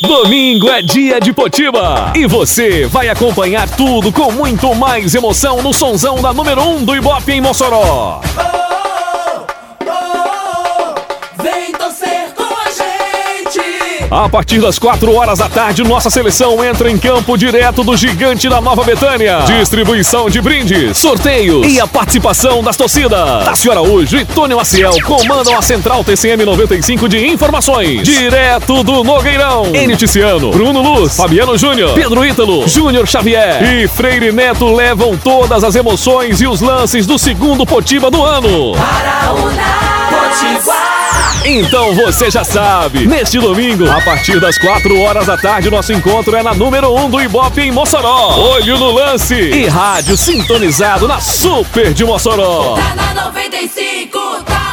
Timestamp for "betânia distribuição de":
18.82-20.40